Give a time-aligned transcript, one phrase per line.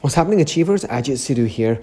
[0.00, 0.84] What's happening, achievers?
[0.84, 1.78] Ajit Sidhu here.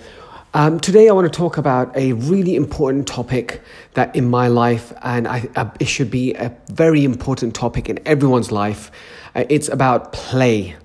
[0.56, 3.62] Um, today, I want to talk about a really important topic
[3.94, 8.00] that in my life, and I, uh, it should be a very important topic in
[8.08, 8.90] everyone's life.
[9.36, 10.76] Uh, it's about play.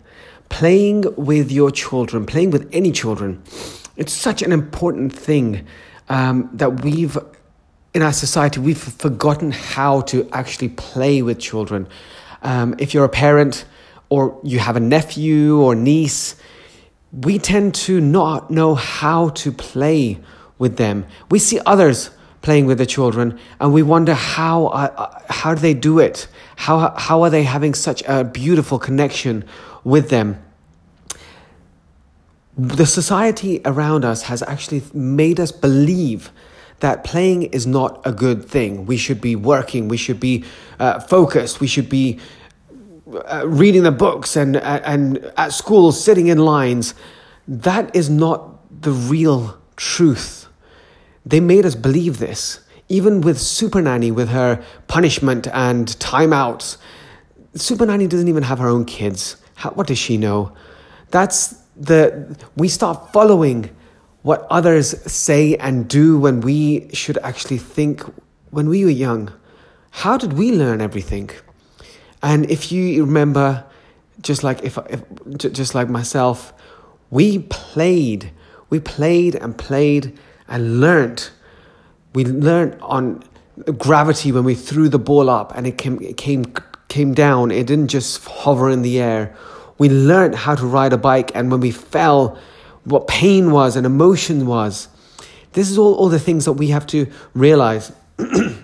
[0.51, 3.43] Playing with your children, playing with any children.
[3.97, 5.67] It's such an important thing
[6.11, 7.17] um, that we've,
[7.95, 11.89] in our society, we've forgotten how to actually play with children.
[12.43, 13.65] Um, if you're a parent
[14.11, 16.37] or you have a nephew or niece,
[17.13, 20.19] we tend to not know how to play
[20.59, 21.07] with them.
[21.31, 25.61] We see others playing with the children and we wonder how uh, uh, how do
[25.61, 26.27] they do it?
[26.57, 29.45] How how are they having such a beautiful connection
[29.85, 30.43] with them?
[32.57, 36.31] The society around us has actually made us believe
[36.81, 38.87] that playing is not a good thing.
[38.87, 40.45] We should be working, we should be
[40.81, 42.19] uh, focused, we should be
[43.15, 46.95] uh, reading the books and, uh, and at school sitting in lines,
[47.47, 50.49] that is not the real truth.
[51.25, 52.61] They made us believe this.
[52.89, 56.77] Even with Super Nanny, with her punishment and timeouts,
[57.55, 59.37] Super Nanny doesn't even have her own kids.
[59.55, 60.53] How, what does she know?
[61.11, 63.71] That's the we start following
[64.23, 68.03] what others say and do when we should actually think
[68.51, 69.33] when we were young.
[69.91, 71.31] How did we learn everything?
[72.23, 73.65] And if you remember,
[74.21, 75.03] just like if, if
[75.37, 76.53] just like myself,
[77.11, 78.31] we played,
[78.71, 81.31] we played and played and learned.
[82.15, 83.25] We learned on
[83.77, 86.45] gravity when we threw the ball up and it came it came
[86.89, 87.51] came down.
[87.51, 89.35] It didn't just hover in the air.
[89.79, 92.39] We learned how to ride a bike, and when we fell,
[92.85, 94.89] what pain was and emotion was.
[95.55, 97.93] This is all, all the things that we have to realize.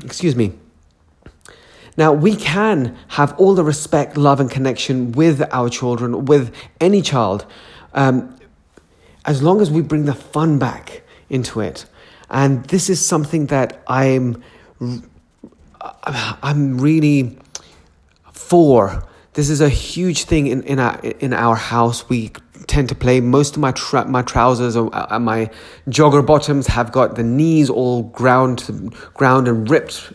[0.04, 0.52] Excuse me.
[1.98, 7.02] Now, we can have all the respect, love, and connection with our children, with any
[7.02, 7.44] child,
[7.92, 8.36] um,
[9.24, 11.86] as long as we bring the fun back into it.
[12.30, 14.44] And this is something that I'm,
[16.14, 17.36] I'm really
[18.32, 19.02] for.
[19.32, 22.08] This is a huge thing in, in, our, in our house.
[22.08, 22.30] We
[22.68, 23.20] tend to play.
[23.20, 25.50] Most of my tra- my trousers or uh, my
[25.88, 30.12] jogger bottoms have got the knees all ground ground and ripped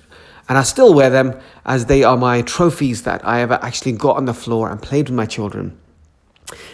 [0.49, 4.17] and I still wear them as they are my trophies that I have actually got
[4.17, 5.77] on the floor and played with my children.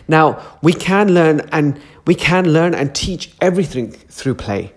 [0.08, 4.74] Now, we can learn and we can learn and teach everything through play.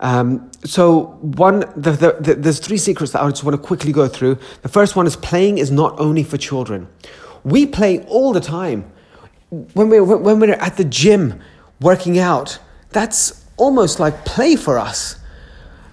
[0.00, 3.92] Um, so one, the, the, the, there's three secrets that I just want to quickly
[3.92, 4.38] go through.
[4.62, 6.88] The first one is playing is not only for children.
[7.42, 8.90] We play all the time.
[9.50, 11.40] When we're, when we're at the gym
[11.80, 12.58] working out,
[12.90, 15.17] that's almost like play for us.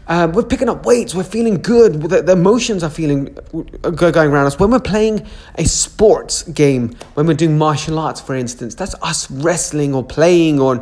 [0.07, 1.15] Um, we're picking up weights.
[1.15, 2.01] We're feeling good.
[2.01, 3.35] The, the, emotions are feeling
[3.83, 4.59] uh, going around us.
[4.59, 9.29] When we're playing a sports game, when we're doing martial arts, for instance, that's us
[9.31, 10.59] wrestling or playing.
[10.59, 10.79] Or,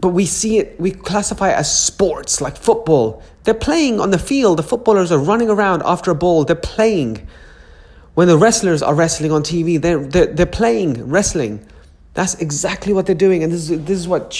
[0.00, 0.78] but we see it.
[0.78, 3.22] We classify it as sports, like football.
[3.44, 4.58] They're playing on the field.
[4.58, 6.44] The footballers are running around after a ball.
[6.44, 7.26] They're playing.
[8.14, 11.66] When the wrestlers are wrestling on TV, they're, they're, they're playing wrestling.
[12.14, 14.34] That's exactly what they're doing, and this is this is what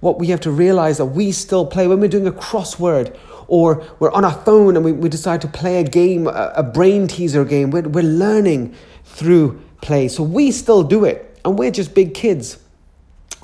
[0.00, 3.16] what we have to realize that we still play when we're doing a crossword
[3.46, 6.62] or we're on our phone and we, we decide to play a game, a, a
[6.62, 7.70] brain teaser game.
[7.70, 8.74] We're, we're learning
[9.04, 12.58] through play, so we still do it, and we're just big kids.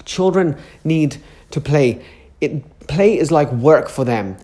[0.04, 1.18] Children need
[1.50, 2.04] to play.
[2.40, 4.36] It play is like work for them.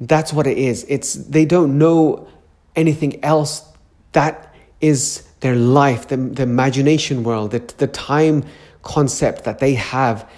[0.00, 0.84] That's what it is.
[0.88, 2.26] It's they don't know
[2.74, 3.70] anything else.
[4.12, 8.44] That is their life, the, the imagination world, the, the time
[8.84, 10.30] concept that they have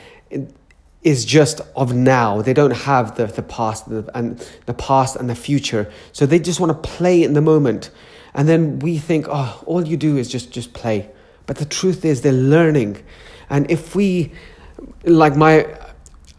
[1.02, 2.42] is just of now.
[2.42, 5.90] They don't have the, the past and the past and the future.
[6.12, 7.90] So they just want to play in the moment.
[8.34, 11.08] And then we think, oh, all you do is just just play.
[11.46, 13.04] But the truth is they're learning.
[13.48, 14.32] And if we
[15.04, 15.66] like my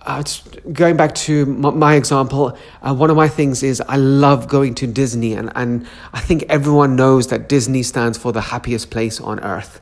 [0.01, 0.23] uh,
[0.71, 4.75] going back to my, my example, uh, one of my things is I love going
[4.75, 9.19] to Disney, and, and I think everyone knows that Disney stands for the happiest place
[9.19, 9.81] on earth.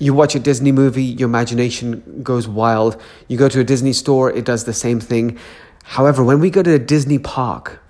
[0.00, 3.00] You watch a Disney movie, your imagination goes wild.
[3.28, 5.38] You go to a Disney store, it does the same thing.
[5.84, 7.82] However, when we go to a Disney park,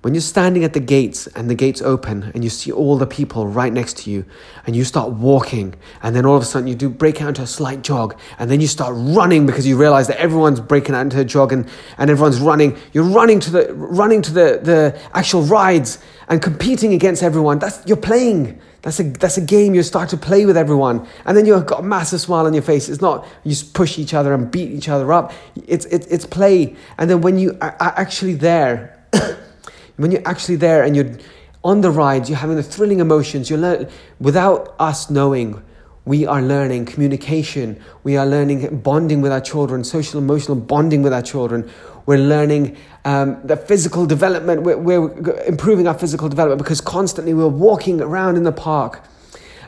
[0.00, 3.06] when you're standing at the gates and the gates open and you see all the
[3.06, 4.24] people right next to you
[4.66, 7.42] and you start walking and then all of a sudden you do break out into
[7.42, 11.02] a slight jog and then you start running because you realize that everyone's breaking out
[11.02, 11.68] into a jog and,
[11.98, 12.76] and everyone's running.
[12.92, 15.98] You're running to the running to the, the actual rides
[16.28, 17.58] and competing against everyone.
[17.58, 18.60] That's you're playing.
[18.84, 21.08] That's a, that's a game you start to play with everyone.
[21.24, 22.90] And then you've got a massive smile on your face.
[22.90, 25.32] It's not you push each other and beat each other up.
[25.66, 26.76] It's, it, it's play.
[26.98, 29.02] And then when you are actually there,
[29.96, 31.16] when you're actually there and you're
[31.64, 33.88] on the ride, you're having the thrilling emotions, you're
[34.20, 35.62] without us knowing,
[36.04, 37.82] we are learning communication.
[38.02, 41.70] We are learning bonding with our children, social emotional bonding with our children.
[42.06, 44.62] We're learning um, the physical development.
[44.62, 49.02] We're, we're, improving our physical development because constantly we're walking around in the park.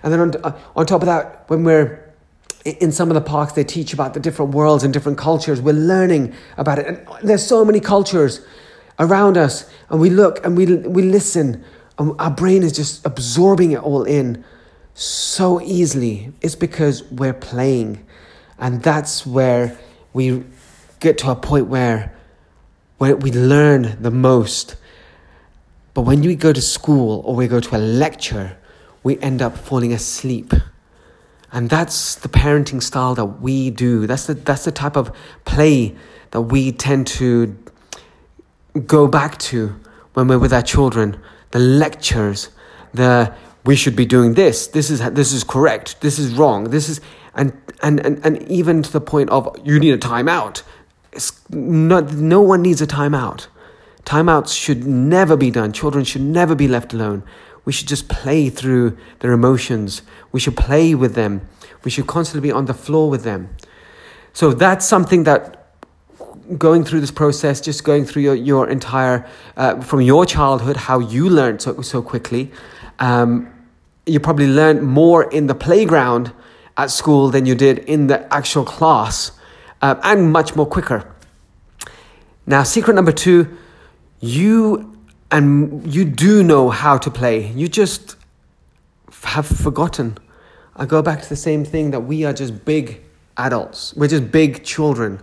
[0.02, 2.06] And then on, uh, on top of that, when we're
[2.64, 5.60] in some of the parks, they teach about the different worlds and different cultures.
[5.60, 6.86] We're learning about it.
[6.86, 8.44] And there's so many cultures
[8.98, 9.70] around us.
[9.88, 11.64] And we look and we, we listen.
[11.98, 14.44] And our brain is just absorbing it all in
[14.94, 16.32] so easily.
[16.40, 18.04] It's because we're playing.
[18.58, 19.78] And that's where
[20.12, 20.44] we
[21.00, 22.15] get to a point where,
[22.98, 24.76] where we learn the most.
[25.94, 28.56] But when we go to school or we go to a lecture,
[29.02, 30.52] we end up falling asleep.
[31.52, 34.06] And that's the parenting style that we do.
[34.06, 35.14] That's the, that's the type of
[35.44, 35.94] play
[36.32, 37.56] that we tend to
[38.86, 39.78] go back to
[40.14, 41.20] when we're with our children.
[41.52, 42.50] The lectures,
[42.92, 43.34] the
[43.66, 47.00] we should be doing this, this is, this is correct, this is wrong, this is,
[47.34, 47.52] and,
[47.82, 50.62] and, and, and even to the point of you need a timeout.
[51.50, 53.46] Not, no one needs a timeout.
[54.04, 55.72] Timeouts should never be done.
[55.72, 57.24] Children should never be left alone.
[57.64, 60.02] We should just play through their emotions.
[60.30, 61.48] We should play with them.
[61.82, 63.56] We should constantly be on the floor with them.
[64.32, 65.72] So that's something that
[66.58, 71.00] going through this process, just going through your, your entire, uh, from your childhood, how
[71.00, 72.52] you learned so, so quickly,
[72.98, 73.52] um,
[74.06, 76.32] you probably learned more in the playground
[76.76, 79.32] at school than you did in the actual class,
[79.82, 81.12] uh, and much more quicker.
[82.46, 83.56] Now, secret number two,
[84.20, 84.96] you
[85.30, 87.48] and you do know how to play.
[87.48, 88.16] You just
[89.24, 90.18] have forgotten.
[90.76, 93.02] I go back to the same thing that we are just big
[93.36, 93.94] adults.
[93.96, 95.20] We're just big children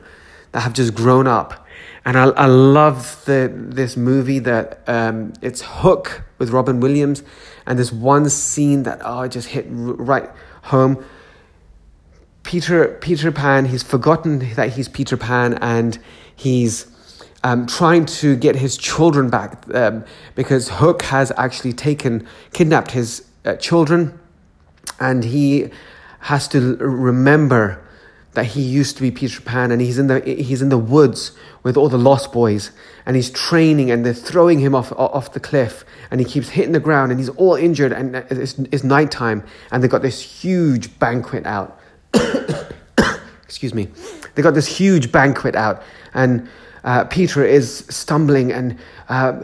[0.51, 1.65] that have just grown up.
[2.05, 7.23] And I, I love the, this movie that um, it's Hook with Robin Williams.
[7.65, 10.29] And there's one scene that oh, just hit right
[10.63, 11.03] home.
[12.43, 15.97] Peter Peter Pan, he's forgotten that he's Peter Pan and
[16.35, 16.87] he's
[17.43, 20.05] um, trying to get his children back um,
[20.35, 24.17] because Hook has actually taken, kidnapped his uh, children,
[24.99, 25.69] and he
[26.19, 27.81] has to remember
[28.33, 31.33] that he used to be Peter Pan, and he's in the he's in the woods
[31.61, 32.71] with all the Lost Boys,
[33.05, 36.71] and he's training, and they're throwing him off off the cliff, and he keeps hitting
[36.71, 40.97] the ground, and he's all injured, and it's, it's nighttime, and they've got this huge
[40.97, 41.79] banquet out.
[43.53, 43.87] Excuse me,
[44.33, 45.83] they got this huge banquet out,
[46.15, 46.49] and
[46.83, 48.79] uh, Peter is stumbling and
[49.09, 49.43] uh,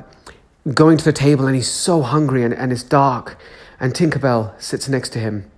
[0.73, 3.37] going to the table, and he's so hungry, and, and it's dark.
[3.79, 5.49] And Tinkerbell sits next to him.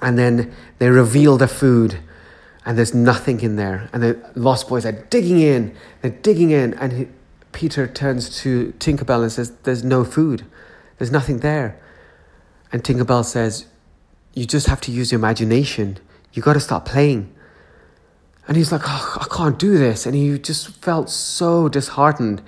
[0.00, 2.00] And then they reveal the food,
[2.66, 3.88] and there's nothing in there.
[3.90, 7.08] And the Lost Boys are digging in, they're digging in, and he,
[7.52, 10.44] Peter turns to Tinkerbell and says, There's no food,
[10.98, 11.80] there's nothing there.
[12.70, 13.66] And Tinkerbell says,
[14.34, 15.98] You just have to use your imagination.
[16.34, 17.32] You got to start playing.
[18.48, 20.04] And he's like, oh, I can't do this.
[20.04, 22.42] And he just felt so disheartened.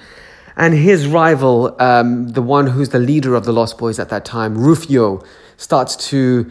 [0.56, 4.25] And his rival, um, the one who's the leader of the Lost Boys at that
[4.25, 5.23] time, Rufio,
[5.56, 6.50] starts to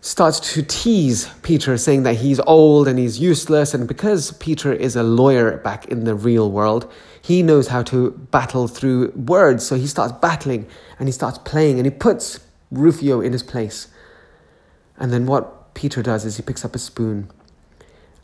[0.00, 3.74] starts to tease Peter, saying that he's old and he's useless.
[3.74, 6.90] And because Peter is a lawyer back in the real world,
[7.20, 9.66] he knows how to battle through words.
[9.66, 12.40] So he starts battling and he starts playing and he puts
[12.70, 13.88] Rufio in his place.
[14.96, 17.30] And then what Peter does is he picks up a spoon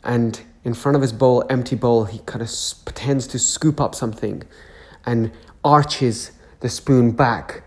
[0.05, 2.49] and in front of his bowl, empty bowl, he kind of
[2.85, 4.43] pretends to scoop up something
[5.05, 5.31] and
[5.63, 7.63] arches the spoon back,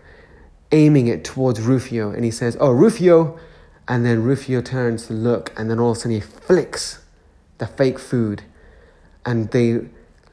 [0.71, 2.11] aiming it towards Rufio.
[2.11, 3.39] And he says, Oh, Rufio.
[3.87, 7.03] And then Rufio turns to look, and then all of a sudden he flicks
[7.57, 8.43] the fake food.
[9.25, 9.79] And they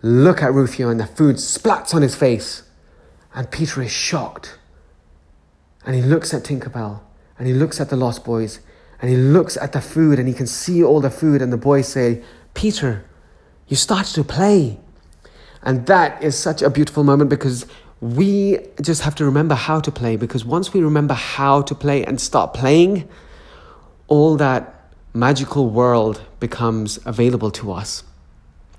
[0.03, 2.65] look at Rufio, and the food splats on his face.
[3.35, 4.59] And Peter is shocked.
[5.87, 7.01] And he looks at Tinkerbell,
[7.39, 8.61] and he looks at the Lost Boys,
[9.01, 11.43] and he looks at the food and he can see all the food.
[11.43, 12.23] And the boys say
[12.55, 13.05] peter
[13.69, 14.79] you start to play.
[15.63, 17.67] And that is such a beautiful moment because
[18.01, 20.17] we just have to remember how to play.
[20.17, 23.09] Because once we remember how to play and start playing
[24.07, 28.05] all that magical world becomes available to us.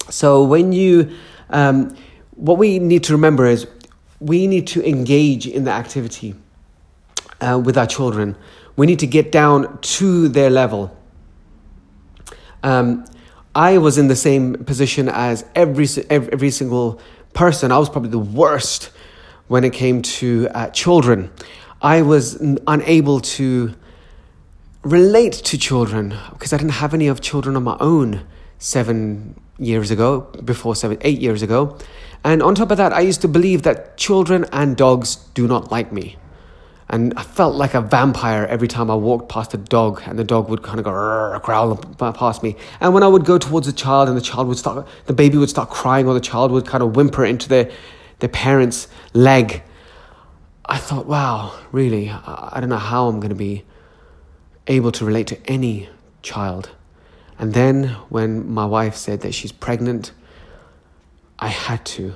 [0.10, 1.12] So when you
[1.50, 1.96] um,
[2.36, 3.68] what we need to remember is
[4.20, 6.36] we need to engage in the activity
[7.42, 8.36] uh, with our children
[8.78, 10.96] we need to get down to their level.
[12.64, 13.06] Um,
[13.54, 17.02] I was in the same position as every, every, single
[17.34, 17.72] person.
[17.72, 18.92] I was probably the worst
[19.48, 21.32] when it came to uh, children.
[21.82, 22.36] I was
[22.68, 23.74] unable to
[24.84, 28.26] relate to children because I didn't have any of children of my own
[28.60, 31.78] seven years ago, before seven, eight years ago.
[32.24, 35.72] And on top of that, I used to believe that children and dogs do not
[35.72, 36.18] like me.
[36.90, 40.24] And I felt like a vampire every time I walked past a dog, and the
[40.24, 42.56] dog would kind of go growl past me.
[42.80, 45.38] And when I would go towards the child, and the child would start, the baby
[45.38, 47.70] would start crying, or the child would kind of whimper into their,
[48.20, 49.64] their parent's leg,
[50.66, 53.64] I thought, wow, really, I don't know how I'm going to be
[54.68, 55.90] able to relate to any
[56.22, 56.70] child.
[57.40, 60.12] And then when my wife said that she's pregnant,
[61.40, 62.16] I had to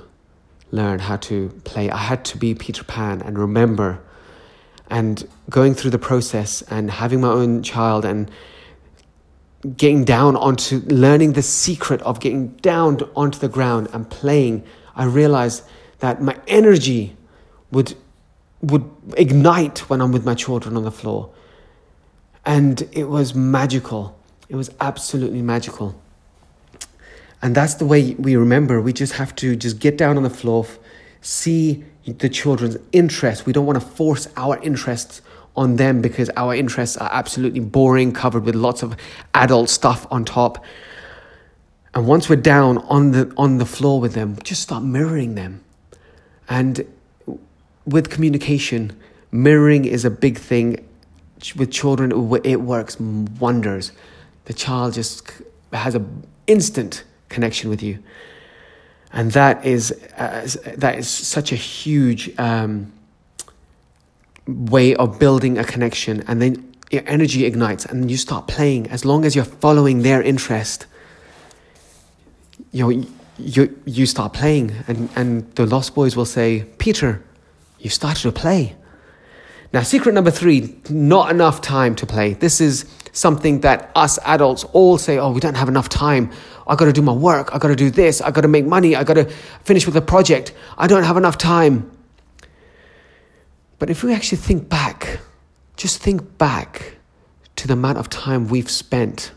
[0.70, 1.90] learn how to play.
[1.90, 4.00] I had to be Peter Pan and remember.
[4.92, 8.30] And going through the process and having my own child and
[9.74, 15.04] getting down onto learning the secret of getting down onto the ground and playing, I
[15.04, 15.64] realized
[16.00, 17.16] that my energy
[17.70, 17.94] would
[18.60, 18.84] would
[19.16, 21.30] ignite when I'm with my children on the floor.
[22.44, 24.14] And it was magical.
[24.50, 25.94] It was absolutely magical.
[27.40, 28.82] And that's the way we remember.
[28.82, 30.66] We just have to just get down on the floor,
[31.22, 33.46] see the children's interests.
[33.46, 35.22] We don't want to force our interests
[35.54, 38.96] on them because our interests are absolutely boring, covered with lots of
[39.34, 40.64] adult stuff on top.
[41.94, 45.62] And once we're down on the on the floor with them, just start mirroring them.
[46.48, 46.86] And
[47.84, 48.98] with communication,
[49.30, 50.88] mirroring is a big thing.
[51.56, 52.12] With children,
[52.44, 53.92] it works wonders.
[54.44, 55.30] The child just
[55.72, 57.98] has an instant connection with you,
[59.12, 62.92] and that is uh, that is such a huge um,
[64.46, 66.22] way of building a connection.
[66.26, 68.88] And then your energy ignites, and you start playing.
[68.88, 70.86] As long as you're following their interest,
[72.70, 73.06] you know
[73.38, 77.22] you you start playing, and and the Lost Boys will say, Peter
[77.82, 78.76] you started to play.
[79.72, 82.34] Now, secret number three not enough time to play.
[82.34, 86.30] This is something that us adults all say, oh, we don't have enough time.
[86.66, 87.54] I got to do my work.
[87.54, 88.20] I got to do this.
[88.20, 88.94] I got to make money.
[88.96, 89.24] I got to
[89.64, 90.54] finish with the project.
[90.78, 91.90] I don't have enough time.
[93.78, 95.20] But if we actually think back,
[95.76, 96.98] just think back
[97.56, 99.32] to the amount of time we've spent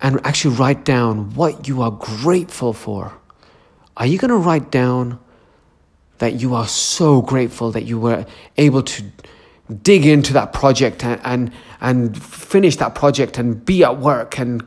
[0.00, 3.12] and actually write down what you are grateful for.
[3.96, 5.18] Are you going to write down
[6.18, 9.04] that you are so grateful that you were able to
[9.82, 14.62] dig into that project and, and, and finish that project and be at work and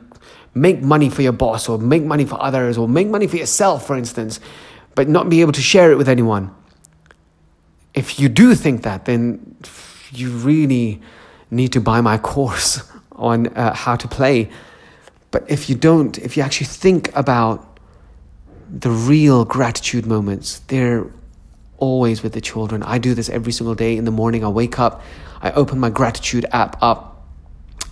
[0.54, 3.86] make money for your boss or make money for others or make money for yourself,
[3.86, 4.40] for instance,
[4.94, 6.54] but not be able to share it with anyone.
[7.94, 9.56] If you do think that, then
[10.12, 11.00] you really
[11.50, 14.50] need to buy my course on uh, how to play.
[15.30, 17.78] But if you don't, if you actually think about
[18.68, 21.06] the real gratitude moments, they're
[21.78, 22.82] always with the children.
[22.82, 24.44] I do this every single day in the morning.
[24.44, 25.02] I wake up,
[25.40, 27.26] I open my gratitude app up,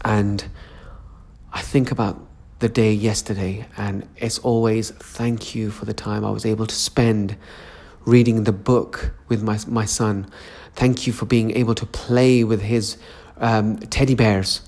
[0.04, 0.44] and
[1.52, 2.27] I think about
[2.58, 3.66] the day yesterday.
[3.76, 7.36] And it's always thank you for the time I was able to spend
[8.04, 10.30] reading the book with my, my son.
[10.74, 12.96] Thank you for being able to play with his
[13.38, 14.62] um, teddy bears.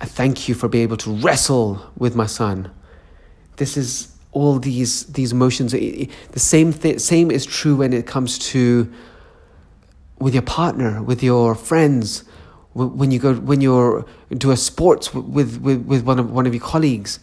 [0.00, 2.70] Thank you for being able to wrestle with my son.
[3.56, 5.72] This is all these these emotions.
[5.72, 8.92] The same thing, same is true when it comes to
[10.18, 12.24] with your partner, with your friends,
[12.72, 14.04] when you go when you're
[14.38, 17.20] do a sports with with, with one of one of your colleagues.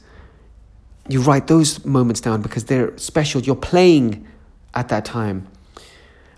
[1.08, 3.42] You write those moments down because they're special.
[3.42, 4.28] You're playing
[4.76, 5.48] at that time.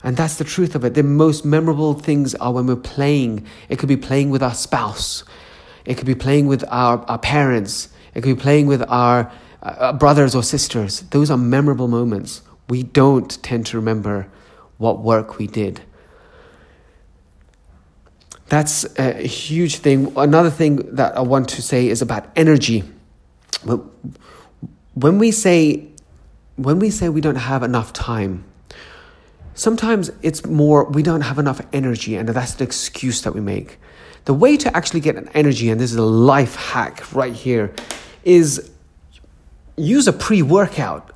[0.03, 0.93] And that's the truth of it.
[0.93, 3.45] The most memorable things are when we're playing.
[3.69, 5.23] It could be playing with our spouse.
[5.85, 7.89] It could be playing with our, our parents.
[8.15, 9.31] It could be playing with our
[9.63, 12.41] uh, brothers or sisters, those are memorable moments.
[12.69, 14.27] We don't tend to remember
[14.77, 15.81] what work we did.
[18.51, 20.11] That's a huge thing.
[20.17, 22.83] Another thing that I want to say is about energy.
[23.63, 25.87] When we say
[26.57, 28.43] when we say we don't have enough time,
[29.53, 33.79] sometimes it's more we don't have enough energy, and that's the excuse that we make.
[34.25, 37.73] The way to actually get an energy, and this is a life hack right here,
[38.25, 38.69] is
[39.77, 41.10] use a pre workout.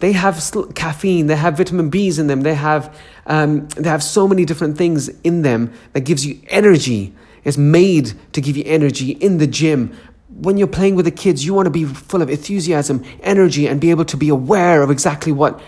[0.00, 0.42] They have
[0.74, 2.94] caffeine, they have vitamin Bs in them, they have,
[3.26, 7.14] um, they have so many different things in them that gives you energy.
[7.44, 9.96] It's made to give you energy in the gym.
[10.28, 13.80] When you're playing with the kids, you want to be full of enthusiasm, energy, and
[13.80, 15.60] be able to be aware of exactly what,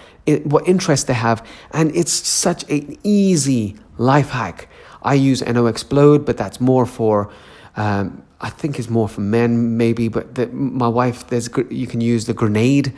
[0.44, 1.46] what interest they have.
[1.70, 4.68] And it's such an easy life hack.
[5.00, 7.30] I use NO-Xplode, but that's more for
[7.76, 12.00] um, I think it's more for men, maybe, but the, my wife, there's you can
[12.00, 12.92] use the grenade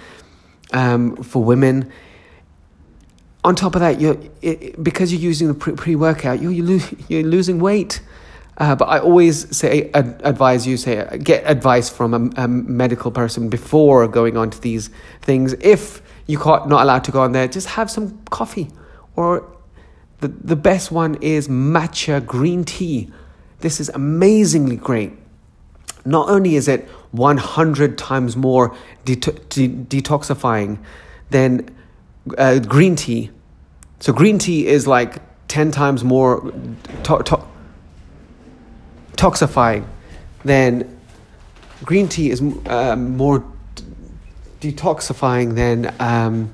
[0.73, 1.91] um, for women.
[3.43, 6.89] On top of that, you're it, because you're using the pre workout, you're, you're, lo-
[7.09, 8.01] you're losing weight.
[8.59, 13.11] Uh, but I always say, ad- advise you, say, get advice from a, a, medical
[13.11, 14.91] person before going on to these
[15.23, 15.55] things.
[15.55, 18.69] If you're not allowed to go on there, just have some coffee
[19.17, 19.49] or
[20.21, 23.11] The, the best one is matcha green tea.
[23.61, 25.13] This is amazingly great.
[26.05, 28.75] Not only is it 100 times more
[29.05, 30.79] de- de- detoxifying
[31.31, 31.69] than
[32.39, 33.31] uh, green tea,
[33.99, 36.53] so green tea is like 10 times more
[37.03, 37.45] to- to-
[39.17, 39.85] toxifying
[40.45, 40.99] than
[41.85, 43.45] green tea is uh, more
[44.61, 46.53] detoxifying than um,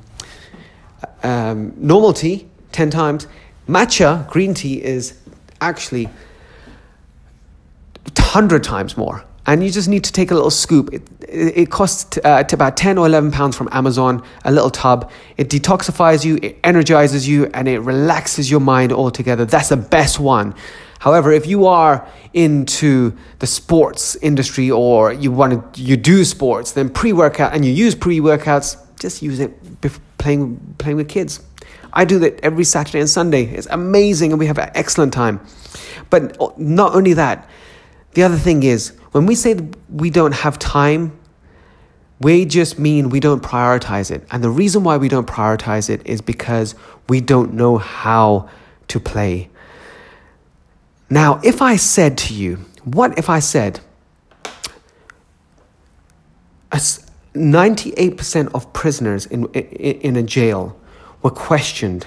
[1.22, 3.26] um, normal tea 10 times.
[3.68, 5.18] Matcha green tea is
[5.60, 6.08] actually
[8.14, 10.92] 100 times more and you just need to take a little scoop.
[10.92, 15.10] It, it, costs uh, about 10 or 11 pounds from Amazon, a little tub.
[15.36, 19.44] It detoxifies you, it energizes you, and it relaxes your mind altogether.
[19.44, 20.54] That's the best one.
[20.98, 26.72] However, if you are into the sports industry or you want to you do sports,
[26.72, 29.54] then pre-workout and you use pre-workouts, just use it
[30.18, 31.40] playing playing with kids.
[31.92, 33.44] I do that every Saturday and Sunday.
[33.44, 35.40] It's amazing and we have an excellent time.
[36.10, 37.48] But not only that,
[38.14, 39.58] the other thing is when we say
[39.88, 41.18] we don't have time,
[42.20, 44.22] we just mean we don't prioritize it.
[44.30, 46.74] And the reason why we don't prioritize it is because
[47.08, 48.50] we don't know how
[48.88, 49.48] to play.
[51.08, 53.80] Now, if I said to you, what if I said,
[56.70, 60.78] 98% of prisoners in, in, in a jail
[61.22, 62.06] were questioned,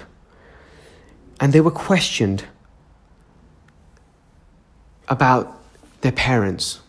[1.39, 2.45] and they were questioned
[5.07, 5.59] about
[6.01, 6.81] their parents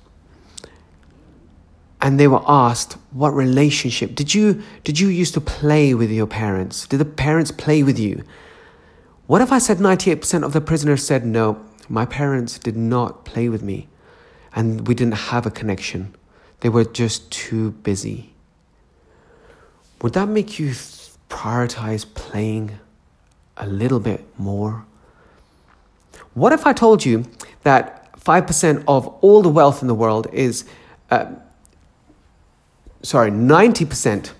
[2.02, 4.14] and they were asked what relationship?
[4.14, 6.86] Did you did you used to play with your parents?
[6.86, 8.24] Did the parents play with you?
[9.26, 13.48] What if i said 98% of the prisoners said no my parents did not play
[13.48, 13.88] with me
[14.54, 16.14] and we didn't have a connection.
[16.60, 18.32] They were just too busy.
[20.02, 20.70] Would that make you
[21.28, 22.78] prioritize playing
[23.56, 24.84] a little bit more?
[26.34, 27.24] What if i told you
[27.62, 30.64] that 5% of all the wealth in the world is
[31.10, 31.26] uh,
[33.02, 34.32] sorry, 90%,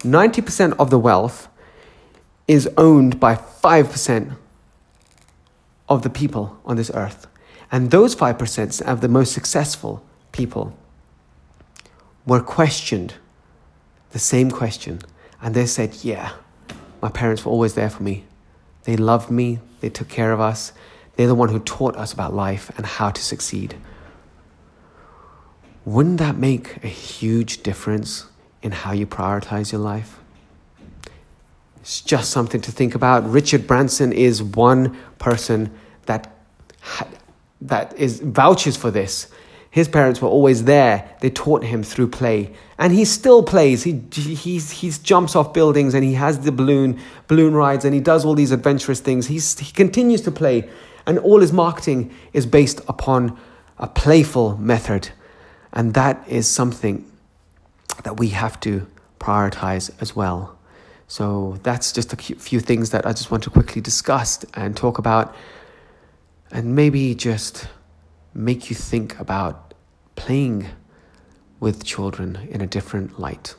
[0.00, 1.48] 90% of the wealth
[2.48, 4.36] is owned by 5%
[5.88, 7.26] of the people on this earth.
[7.70, 10.76] And those 5% of the most successful people
[12.26, 13.14] were questioned
[14.10, 15.00] the same question.
[15.40, 16.32] And they said, Yeah,
[17.00, 18.24] my parents were always there for me.
[18.84, 20.72] They loved me, they took care of us,
[21.16, 23.76] they're the one who taught us about life and how to succeed
[25.84, 28.26] wouldn't that make a huge difference
[28.62, 30.18] in how you prioritize your life?
[31.80, 33.28] It's just something to think about.
[33.28, 35.72] Richard Branson is one person
[36.06, 36.32] that
[37.60, 39.28] that is vouches for this.
[39.70, 41.16] His parents were always there.
[41.20, 43.82] They taught him through play, and he still plays.
[43.82, 48.00] He he he jumps off buildings, and he has the balloon balloon rides, and he
[48.00, 49.26] does all these adventurous things.
[49.26, 50.68] He's, he continues to play,
[51.06, 53.36] and all his marketing is based upon
[53.78, 55.10] a playful method
[55.72, 57.04] and that is something
[58.04, 58.86] that we have to
[59.18, 60.58] prioritize as well.
[61.08, 64.98] So that's just a few things that I just want to quickly discuss and talk
[64.98, 65.34] about,
[66.50, 67.68] and maybe just
[68.34, 69.74] make you think about
[70.16, 70.66] playing
[71.60, 73.54] with children in a different light.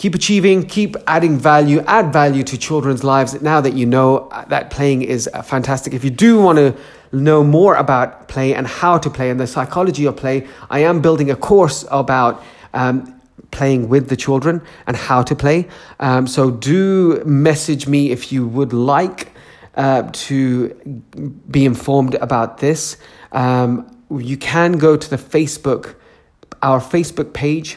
[0.00, 4.70] Keep achieving, keep adding value, add value to children's lives now that you know that
[4.70, 5.92] playing is fantastic.
[5.92, 6.74] If you do want to
[7.12, 11.02] know more about play and how to play and the psychology of play, I am
[11.02, 15.68] building a course about um, playing with the children and how to play.
[15.98, 19.34] Um, so do message me if you would like
[19.74, 20.70] uh, to
[21.50, 22.96] be informed about this.
[23.32, 25.96] Um, you can go to the Facebook,
[26.62, 27.76] our Facebook page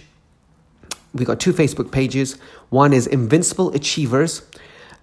[1.14, 2.38] we got two Facebook pages.
[2.70, 4.42] One is Invincible Achievers,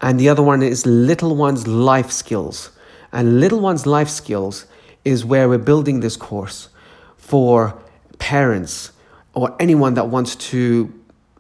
[0.01, 2.71] and the other one is Little Ones Life Skills.
[3.13, 4.67] And Little Ones Life Skills
[5.05, 6.69] is where we're building this course
[7.17, 7.81] for
[8.19, 8.93] parents
[9.35, 10.93] or anyone that wants to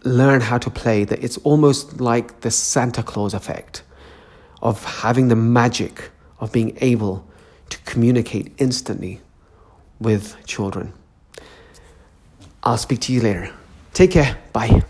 [0.04, 1.04] learn how to play.
[1.04, 3.82] That it's almost like the Santa Claus effect
[4.62, 7.26] of having the magic of being able
[7.70, 9.20] to communicate instantly
[10.00, 10.92] with children.
[12.62, 13.52] I'll speak to you later.
[13.92, 14.36] Take care.
[14.52, 14.82] Bye.